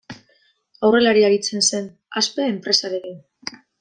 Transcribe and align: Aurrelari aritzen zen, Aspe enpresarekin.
Aurrelari 0.87 1.25
aritzen 1.27 1.63
zen, 1.67 1.91
Aspe 2.23 2.49
enpresarekin. 2.55 3.23